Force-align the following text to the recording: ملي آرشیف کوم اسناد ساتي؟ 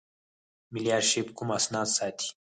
ملي 0.71 0.89
آرشیف 0.97 1.27
کوم 1.37 1.49
اسناد 1.57 1.87
ساتي؟ 1.97 2.27